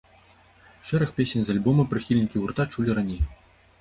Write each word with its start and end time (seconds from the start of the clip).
Шэраг 0.91 1.11
песень 1.19 1.45
з 1.49 1.53
альбома 1.55 1.87
прыхільнікі 1.91 2.37
гурта 2.45 2.69
чулі 2.77 2.91
раней. 3.03 3.21